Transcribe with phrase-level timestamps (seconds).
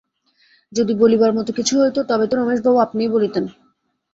[0.71, 3.45] যদি বলিবার মতো কিছু হইত, তবে তো রমেশবাবু আপনিই বলিতেন।